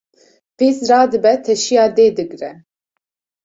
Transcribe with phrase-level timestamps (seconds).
[0.57, 2.51] Qîz radibe teşiya dê digre